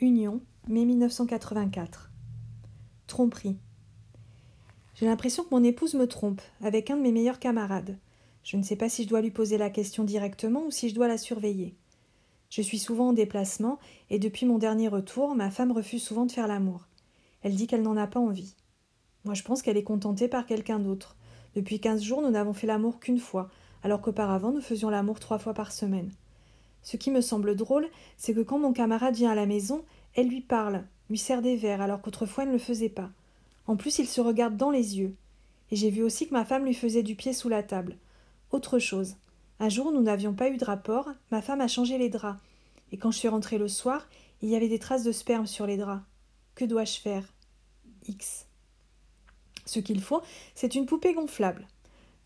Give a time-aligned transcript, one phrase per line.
[0.00, 2.10] Union, mai 1984.
[3.06, 3.56] Tromperie.
[4.94, 7.96] J'ai l'impression que mon épouse me trompe avec un de mes meilleurs camarades.
[8.42, 10.94] Je ne sais pas si je dois lui poser la question directement ou si je
[10.94, 11.76] dois la surveiller.
[12.50, 13.78] Je suis souvent en déplacement
[14.10, 16.88] et depuis mon dernier retour, ma femme refuse souvent de faire l'amour.
[17.40, 18.54] Elle dit qu'elle n'en a pas envie.
[19.24, 21.16] Moi, je pense qu'elle est contentée par quelqu'un d'autre.
[21.54, 23.48] Depuis quinze jours, nous n'avons fait l'amour qu'une fois,
[23.82, 26.12] alors qu'auparavant, nous faisions l'amour trois fois par semaine.
[26.86, 29.84] Ce qui me semble drôle, c'est que quand mon camarade vient à la maison,
[30.14, 33.10] elle lui parle, lui sert des verres, alors qu'autrefois elle ne le faisait pas.
[33.66, 35.16] En plus, il se regarde dans les yeux.
[35.72, 37.96] Et j'ai vu aussi que ma femme lui faisait du pied sous la table.
[38.52, 39.16] Autre chose.
[39.58, 42.40] Un jour, nous n'avions pas eu de rapport, ma femme a changé les draps.
[42.92, 44.06] Et quand je suis rentrée le soir,
[44.40, 46.04] il y avait des traces de sperme sur les draps.
[46.54, 47.24] Que dois-je faire?
[48.06, 48.46] X.
[49.64, 50.22] Ce qu'il faut,
[50.54, 51.66] c'est une poupée gonflable.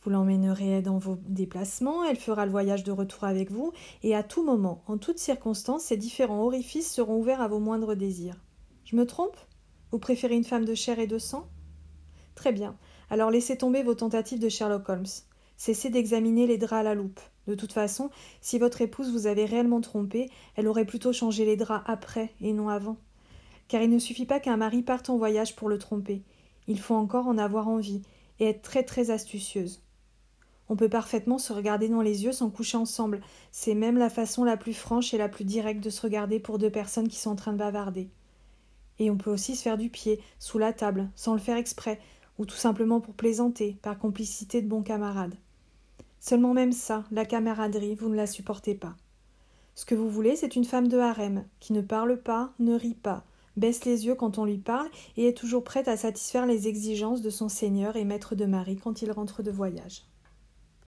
[0.03, 3.73] Vous l'emmènerez dans vos déplacements, elle fera le voyage de retour avec vous,
[4.03, 7.95] et à tout moment, en toutes circonstances, ces différents orifices seront ouverts à vos moindres
[7.95, 8.43] désirs.
[8.85, 9.37] Je me trompe?
[9.91, 11.49] Vous préférez une femme de chair et de sang?
[12.35, 12.79] Très bien.
[13.11, 15.05] Alors laissez tomber vos tentatives de Sherlock Holmes.
[15.59, 17.21] Cessez d'examiner les draps à la loupe.
[17.47, 18.09] De toute façon,
[18.41, 22.55] si votre épouse vous avait réellement trompé, elle aurait plutôt changé les draps après et
[22.55, 22.97] non avant.
[23.69, 26.23] Car il ne suffit pas qu'un mari parte en voyage pour le tromper.
[26.69, 28.01] Il faut encore en avoir envie
[28.39, 29.83] et être très très astucieuse.
[30.71, 33.21] On peut parfaitement se regarder dans les yeux sans coucher ensemble.
[33.51, 36.59] C'est même la façon la plus franche et la plus directe de se regarder pour
[36.59, 38.09] deux personnes qui sont en train de bavarder.
[39.01, 41.99] Et on peut aussi se faire du pied, sous la table, sans le faire exprès,
[42.39, 45.35] ou tout simplement pour plaisanter, par complicité de bons camarades.
[46.21, 48.95] Seulement même ça, la camaraderie, vous ne la supportez pas.
[49.75, 52.95] Ce que vous voulez, c'est une femme de harem, qui ne parle pas, ne rit
[52.95, 53.25] pas,
[53.57, 57.23] baisse les yeux quand on lui parle et est toujours prête à satisfaire les exigences
[57.23, 60.05] de son seigneur et maître de mari quand il rentre de voyage.